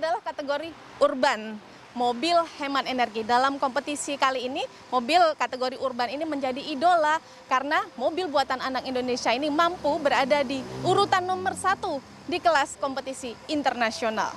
adalah 0.00 0.24
kategori 0.24 0.72
urban, 1.04 1.60
mobil 1.92 2.40
hemat 2.56 2.88
energi. 2.88 3.20
Dalam 3.20 3.60
kompetisi 3.60 4.16
kali 4.16 4.48
ini, 4.48 4.64
mobil 4.88 5.20
kategori 5.36 5.76
urban 5.76 6.08
ini 6.08 6.24
menjadi 6.24 6.56
idola 6.56 7.20
karena 7.52 7.84
mobil 8.00 8.24
buatan 8.24 8.64
anak 8.64 8.88
Indonesia 8.88 9.28
ini 9.36 9.52
mampu 9.52 10.00
berada 10.00 10.40
di 10.40 10.64
urutan 10.88 11.28
nomor 11.28 11.52
satu 11.52 12.00
di 12.24 12.40
kelas 12.40 12.80
kompetisi 12.80 13.36
internasional. 13.52 14.32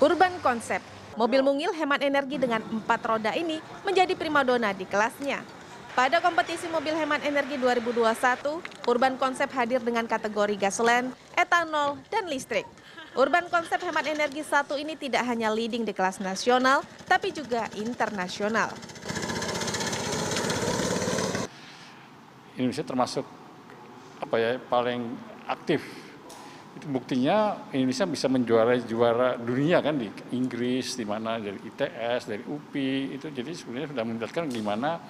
Urban 0.00 0.40
Concept, 0.40 0.88
mobil 1.20 1.44
mungil 1.44 1.68
hemat 1.76 2.00
energi 2.00 2.40
dengan 2.40 2.64
empat 2.64 3.04
roda 3.04 3.36
ini 3.36 3.60
menjadi 3.84 4.16
primadona 4.16 4.72
di 4.72 4.88
kelasnya. 4.88 5.44
Pada 5.92 6.22
kompetisi 6.24 6.70
mobil 6.72 6.94
hemat 6.94 7.20
energi 7.26 7.58
2021, 7.58 8.62
Urban 8.86 9.18
Concept 9.18 9.50
hadir 9.52 9.82
dengan 9.82 10.06
kategori 10.06 10.54
gasolen, 10.56 11.10
etanol, 11.34 11.98
dan 12.08 12.30
listrik. 12.30 12.64
Urban 13.18 13.50
Concept 13.50 13.82
hemat 13.82 14.06
energi 14.06 14.46
satu 14.46 14.78
ini 14.78 14.94
tidak 14.94 15.26
hanya 15.26 15.50
leading 15.50 15.82
di 15.82 15.90
kelas 15.90 16.22
nasional, 16.22 16.86
tapi 17.02 17.34
juga 17.34 17.66
internasional. 17.74 18.70
Indonesia 22.54 22.86
termasuk 22.86 23.26
apa 24.22 24.36
ya 24.38 24.50
paling 24.62 25.18
aktif. 25.50 25.82
Itu 26.78 26.86
buktinya 26.94 27.58
Indonesia 27.74 28.06
bisa 28.06 28.30
menjuarai 28.30 28.86
juara 28.86 29.34
dunia 29.34 29.82
kan 29.82 29.98
di 29.98 30.06
Inggris, 30.30 30.94
di 30.94 31.02
mana 31.02 31.42
dari 31.42 31.58
ITS, 31.58 32.30
dari 32.30 32.46
UPI 32.46 33.18
itu 33.18 33.34
jadi 33.34 33.50
sebenarnya 33.50 33.98
sudah 33.98 34.04
menjelaskan 34.06 34.44
gimana 34.46 35.02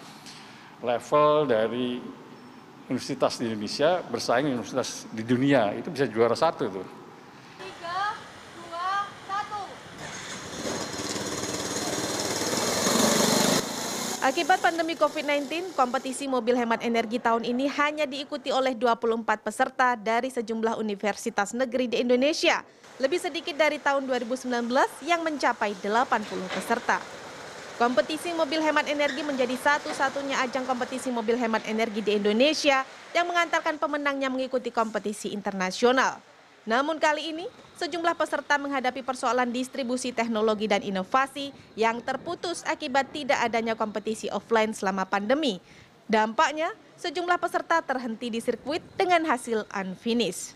level 0.80 1.44
dari 1.44 2.00
universitas 2.88 3.36
di 3.36 3.52
Indonesia 3.52 4.00
bersaing 4.00 4.48
universitas 4.48 5.04
di 5.12 5.20
dunia 5.28 5.76
itu 5.76 5.92
bisa 5.92 6.08
juara 6.08 6.32
satu 6.32 6.72
tuh. 6.72 6.97
Akibat 14.28 14.60
pandemi 14.60 14.92
COVID-19, 14.92 15.72
kompetisi 15.72 16.28
mobil 16.28 16.52
hemat 16.52 16.84
energi 16.84 17.16
tahun 17.16 17.48
ini 17.48 17.64
hanya 17.80 18.04
diikuti 18.04 18.52
oleh 18.52 18.76
24 18.76 19.24
peserta 19.40 19.96
dari 19.96 20.28
sejumlah 20.28 20.76
universitas 20.76 21.56
negeri 21.56 21.88
di 21.88 22.04
Indonesia. 22.04 22.60
Lebih 23.00 23.24
sedikit 23.24 23.56
dari 23.56 23.80
tahun 23.80 24.04
2019 24.04 24.52
yang 25.08 25.24
mencapai 25.24 25.72
80 25.80 26.44
peserta. 26.52 27.00
Kompetisi 27.80 28.36
mobil 28.36 28.60
hemat 28.60 28.92
energi 28.92 29.24
menjadi 29.24 29.56
satu-satunya 29.56 30.44
ajang 30.44 30.68
kompetisi 30.68 31.08
mobil 31.08 31.40
hemat 31.40 31.64
energi 31.64 32.04
di 32.04 32.20
Indonesia 32.20 32.84
yang 33.16 33.32
mengantarkan 33.32 33.80
pemenangnya 33.80 34.28
mengikuti 34.28 34.68
kompetisi 34.68 35.32
internasional. 35.32 36.20
Namun 36.68 37.00
kali 37.00 37.32
ini, 37.32 37.48
sejumlah 37.80 38.12
peserta 38.12 38.60
menghadapi 38.60 39.00
persoalan 39.00 39.48
distribusi 39.48 40.12
teknologi 40.12 40.68
dan 40.68 40.84
inovasi 40.84 41.48
yang 41.80 42.04
terputus 42.04 42.60
akibat 42.68 43.08
tidak 43.08 43.40
adanya 43.40 43.72
kompetisi 43.72 44.28
offline 44.28 44.76
selama 44.76 45.08
pandemi. 45.08 45.64
Dampaknya, 46.04 46.68
sejumlah 47.00 47.40
peserta 47.40 47.80
terhenti 47.80 48.28
di 48.28 48.44
sirkuit 48.44 48.84
dengan 49.00 49.24
hasil 49.24 49.64
unfinished. 49.72 50.52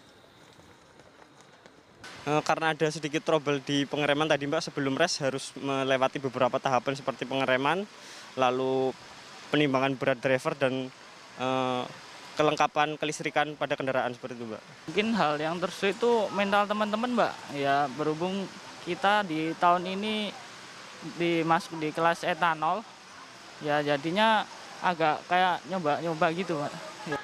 Eh, 2.28 2.42
karena 2.44 2.76
ada 2.76 2.86
sedikit 2.92 3.24
trouble 3.24 3.64
di 3.64 3.88
pengereman 3.88 4.28
tadi 4.28 4.44
Mbak 4.44 4.68
sebelum 4.68 4.94
race 4.94 5.16
harus 5.24 5.48
melewati 5.56 6.20
beberapa 6.20 6.60
tahapan 6.60 6.92
seperti 6.92 7.24
pengereman, 7.24 7.88
lalu 8.36 8.92
penimbangan 9.48 9.96
berat 9.96 10.20
driver 10.20 10.52
dan 10.60 10.92
eh, 11.40 11.82
kelengkapan 12.32 12.96
kelistrikan 12.96 13.52
pada 13.56 13.76
kendaraan 13.76 14.16
seperti 14.16 14.40
itu 14.40 14.46
Mbak. 14.48 14.62
Mungkin 14.88 15.06
hal 15.16 15.32
yang 15.36 15.56
tersulit 15.60 15.96
itu 15.96 16.12
mental 16.32 16.64
teman-teman 16.64 17.10
Mbak. 17.12 17.32
Ya 17.56 17.88
berhubung 17.92 18.48
kita 18.88 19.22
di 19.22 19.52
tahun 19.60 19.84
ini 19.84 20.32
dimasuk 21.18 21.76
di 21.82 21.90
kelas 21.90 22.22
etanol, 22.22 22.86
ya 23.60 23.82
jadinya 23.82 24.46
agak 24.82 25.22
kayak 25.26 25.62
nyoba-nyoba 25.68 26.26
gitu 26.32 26.56
Mbak. 26.56 26.72
Ya. 27.12 27.18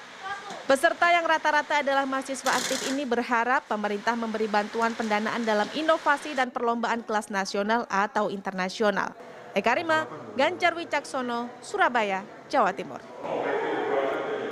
Peserta 0.68 1.08
yang 1.08 1.24
rata-rata 1.24 1.80
adalah 1.80 2.04
mahasiswa 2.04 2.52
aktif 2.52 2.92
ini 2.92 3.08
berharap 3.08 3.64
pemerintah 3.64 4.12
memberi 4.12 4.44
bantuan 4.50 4.92
pendanaan 4.92 5.40
dalam 5.40 5.66
inovasi 5.72 6.36
dan 6.36 6.52
perlombaan 6.52 7.00
kelas 7.08 7.32
nasional 7.32 7.88
atau 7.88 8.28
internasional. 8.28 9.16
Eka 9.56 9.72
Rima, 9.72 10.04
Ganjar 10.36 10.76
Wicaksono, 10.76 11.48
Surabaya, 11.64 12.20
Jawa 12.52 12.76
Timur. 12.76 13.00